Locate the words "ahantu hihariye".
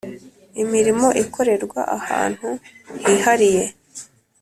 1.97-3.63